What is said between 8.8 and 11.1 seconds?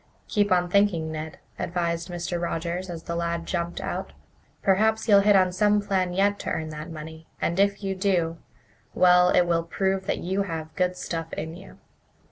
well, it will prove that you have good